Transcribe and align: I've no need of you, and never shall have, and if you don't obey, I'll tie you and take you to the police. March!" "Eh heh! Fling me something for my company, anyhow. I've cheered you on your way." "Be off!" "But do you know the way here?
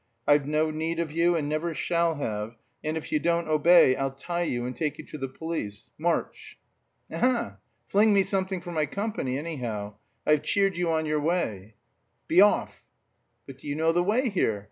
I've 0.27 0.47
no 0.47 0.71
need 0.71 0.99
of 0.99 1.11
you, 1.11 1.35
and 1.35 1.47
never 1.47 1.75
shall 1.75 2.15
have, 2.15 2.55
and 2.83 2.97
if 2.97 3.11
you 3.11 3.19
don't 3.19 3.47
obey, 3.47 3.95
I'll 3.95 4.09
tie 4.09 4.41
you 4.41 4.65
and 4.65 4.75
take 4.75 4.97
you 4.97 5.05
to 5.05 5.17
the 5.19 5.27
police. 5.27 5.89
March!" 5.95 6.57
"Eh 7.11 7.19
heh! 7.19 7.51
Fling 7.85 8.11
me 8.11 8.23
something 8.23 8.61
for 8.61 8.71
my 8.71 8.87
company, 8.87 9.37
anyhow. 9.37 9.93
I've 10.25 10.41
cheered 10.41 10.75
you 10.75 10.89
on 10.91 11.05
your 11.05 11.19
way." 11.21 11.75
"Be 12.27 12.41
off!" 12.41 12.81
"But 13.45 13.59
do 13.59 13.67
you 13.67 13.75
know 13.75 13.91
the 13.91 14.01
way 14.01 14.29
here? 14.29 14.59